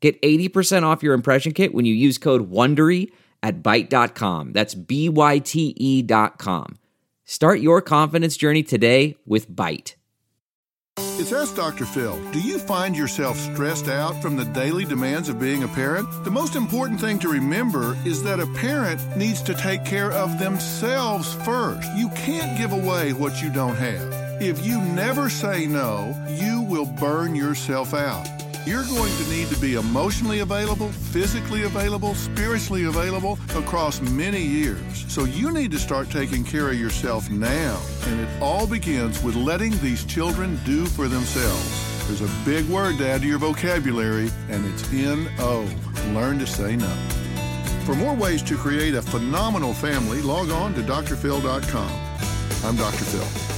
Get 0.00 0.20
80% 0.22 0.84
off 0.84 1.02
your 1.02 1.14
impression 1.14 1.52
kit 1.52 1.74
when 1.74 1.84
you 1.84 1.94
use 1.94 2.18
code 2.18 2.50
WONDERY 2.50 3.10
at 3.42 3.62
Byte.com. 3.62 4.52
That's 4.52 4.74
B-Y-T-E 4.74 6.02
dot 6.02 6.38
com. 6.38 6.78
Start 7.24 7.60
your 7.60 7.82
confidence 7.82 8.36
journey 8.36 8.62
today 8.62 9.16
with 9.26 9.50
Byte. 9.50 9.94
It's 11.20 11.32
Ask 11.32 11.54
Dr. 11.54 11.84
Phil. 11.84 12.18
Do 12.32 12.40
you 12.40 12.58
find 12.58 12.96
yourself 12.96 13.36
stressed 13.36 13.88
out 13.88 14.20
from 14.20 14.36
the 14.36 14.44
daily 14.46 14.84
demands 14.84 15.28
of 15.28 15.38
being 15.38 15.62
a 15.62 15.68
parent? 15.68 16.08
The 16.24 16.30
most 16.30 16.56
important 16.56 17.00
thing 17.00 17.20
to 17.20 17.28
remember 17.28 17.96
is 18.04 18.22
that 18.24 18.40
a 18.40 18.46
parent 18.54 19.00
needs 19.16 19.40
to 19.42 19.54
take 19.54 19.84
care 19.84 20.10
of 20.10 20.38
themselves 20.40 21.34
first. 21.44 21.88
You 21.96 22.08
can't 22.16 22.58
give 22.58 22.72
away 22.72 23.12
what 23.12 23.40
you 23.42 23.52
don't 23.52 23.76
have. 23.76 24.42
If 24.42 24.64
you 24.66 24.80
never 24.80 25.28
say 25.28 25.66
no, 25.66 26.16
you 26.30 26.62
will 26.62 26.86
burn 26.86 27.36
yourself 27.36 27.94
out. 27.94 28.26
You're 28.68 28.84
going 28.84 29.16
to 29.16 29.30
need 29.30 29.48
to 29.48 29.58
be 29.58 29.76
emotionally 29.76 30.40
available, 30.40 30.88
physically 30.88 31.62
available, 31.62 32.14
spiritually 32.14 32.84
available 32.84 33.38
across 33.56 34.02
many 34.02 34.42
years. 34.42 35.10
So 35.10 35.24
you 35.24 35.50
need 35.50 35.70
to 35.70 35.78
start 35.78 36.10
taking 36.10 36.44
care 36.44 36.68
of 36.68 36.78
yourself 36.78 37.30
now. 37.30 37.80
And 38.04 38.20
it 38.20 38.28
all 38.42 38.66
begins 38.66 39.22
with 39.22 39.36
letting 39.36 39.70
these 39.78 40.04
children 40.04 40.60
do 40.66 40.84
for 40.84 41.08
themselves. 41.08 42.06
There's 42.08 42.20
a 42.20 42.44
big 42.44 42.68
word 42.68 42.98
to 42.98 43.08
add 43.08 43.22
to 43.22 43.26
your 43.26 43.38
vocabulary, 43.38 44.30
and 44.50 44.66
it's 44.66 44.92
N-O. 44.92 45.66
Learn 46.12 46.38
to 46.38 46.46
say 46.46 46.76
no. 46.76 46.94
For 47.86 47.94
more 47.94 48.14
ways 48.14 48.42
to 48.42 48.54
create 48.54 48.92
a 48.92 49.00
phenomenal 49.00 49.72
family, 49.72 50.20
log 50.20 50.50
on 50.50 50.74
to 50.74 50.82
drphil.com. 50.82 51.90
I'm 52.66 52.76
Dr. 52.76 53.04
Phil. 53.04 53.57